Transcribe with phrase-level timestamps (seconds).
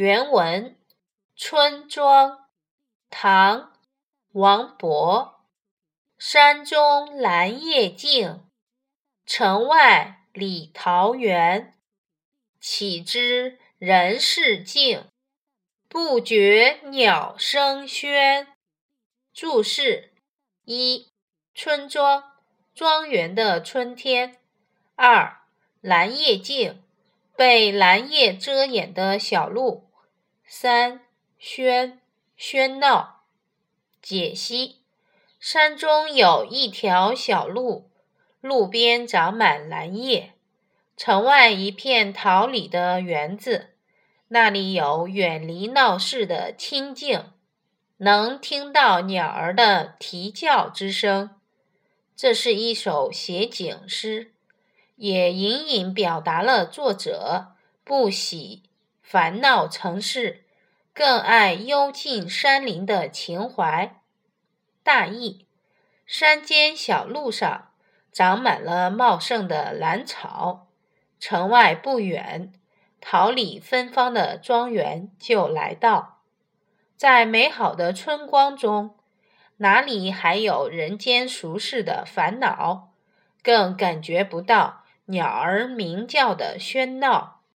[0.00, 0.64] 原文
[1.34, 2.30] 《村庄》
[3.10, 3.58] 唐·
[4.30, 5.32] 王勃。
[6.16, 8.44] 山中兰叶净，
[9.26, 11.74] 城外李桃源。
[12.60, 15.04] 岂知人世静，
[15.88, 18.46] 不觉鸟声喧。
[19.34, 20.12] 注释：
[20.64, 21.08] 一、
[21.56, 22.22] 村庄，
[22.72, 24.36] 庄园的春天；
[24.94, 25.40] 二、
[25.80, 26.80] 兰叶静，
[27.36, 29.87] 被兰叶遮掩的小路。
[30.50, 31.02] 三
[31.38, 31.98] 喧
[32.38, 33.20] 喧闹，
[34.00, 34.76] 解析：
[35.38, 37.90] 山中有一条小路，
[38.40, 40.32] 路边长满兰叶。
[40.96, 43.74] 城外一片桃李的园子，
[44.28, 47.30] 那里有远离闹市的清静，
[47.98, 51.38] 能听到鸟儿的啼叫之声。
[52.16, 54.32] 这是一首写景诗，
[54.96, 57.48] 也隐隐表达了作者
[57.84, 58.62] 不喜。
[59.00, 60.44] 烦恼城市，
[60.98, 64.00] 更爱幽静山林的情怀。
[64.82, 65.46] 大意：
[66.04, 67.68] 山间小路上
[68.10, 70.66] 长满了茂盛的兰草，
[71.20, 72.52] 城外不远，
[73.00, 76.18] 桃李芬芳的庄园就来到。
[76.96, 78.96] 在美好的春光中，
[79.58, 82.88] 哪里还有人间俗世的烦恼？
[83.44, 87.37] 更感觉不到鸟儿鸣叫的喧闹。